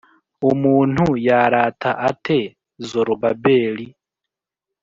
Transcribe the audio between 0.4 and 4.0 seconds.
Umuntu yarata ate Zorobabeli,